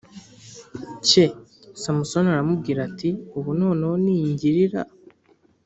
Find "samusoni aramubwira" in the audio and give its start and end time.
1.81-2.79